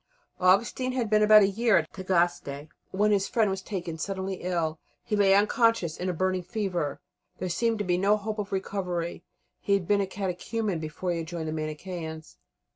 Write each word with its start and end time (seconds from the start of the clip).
Augustine 0.39 0.93
had 0.93 1.11
been 1.11 1.21
about 1.21 1.43
a 1.43 1.47
year 1.47 1.77
at 1.77 1.93
Tagaste 1.93 2.69
when 2.89 3.11
this 3.11 3.27
friend 3.27 3.51
was 3.51 3.61
taken 3.61 3.99
suddenly 3.99 4.37
ill. 4.41 4.79
He 5.03 5.15
lay 5.15 5.35
unconscious 5.35 5.95
in 5.95 6.09
a 6.09 6.11
burning 6.11 6.41
fever; 6.41 6.99
there 7.37 7.49
seemed 7.49 7.77
to 7.77 7.85
be 7.85 7.99
no 7.99 8.17
hope 8.17 8.39
of 8.39 8.51
recovery. 8.51 9.23
He 9.59 9.73
had 9.73 9.87
been 9.87 10.01
a 10.01 10.07
catechumen 10.07 10.79
before 10.79 11.11
he 11.11 11.19
had 11.19 11.27
joined 11.27 11.49
the 11.49 11.53
Manicheans. 11.53 12.37